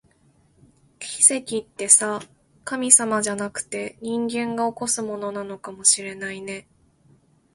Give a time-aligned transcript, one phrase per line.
[0.97, 2.21] 奇跡ってさ、
[2.65, 6.65] 神様じゃなくて、人間が起こすものなのかもしれないね